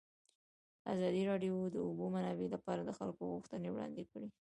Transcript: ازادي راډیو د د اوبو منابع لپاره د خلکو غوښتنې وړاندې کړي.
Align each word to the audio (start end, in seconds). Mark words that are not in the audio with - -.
ازادي 0.93 1.21
راډیو 1.31 1.53
د 1.69 1.73
د 1.75 1.77
اوبو 1.85 2.05
منابع 2.15 2.47
لپاره 2.55 2.81
د 2.83 2.89
خلکو 2.99 3.23
غوښتنې 3.33 3.69
وړاندې 3.71 4.03
کړي. 4.11 4.29